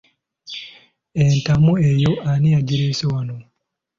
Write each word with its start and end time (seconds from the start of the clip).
Entamu 1.23 1.71
eyo 1.89 2.11
ani 2.31 2.47
yagireese 2.55 3.05
wano? 3.11 3.35